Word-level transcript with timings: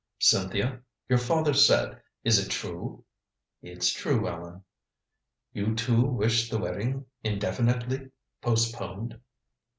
"Cynthia 0.17 0.81
your 1.07 1.19
father 1.19 1.53
said 1.53 2.01
is 2.23 2.43
it 2.43 2.49
true?" 2.49 3.05
"It's 3.61 3.93
true, 3.93 4.27
Allan." 4.27 4.63
"You 5.53 5.75
too 5.75 6.01
wish 6.01 6.49
the 6.49 6.57
wedding 6.57 7.05
indefinitely 7.23 8.09
postponed?" 8.41 9.19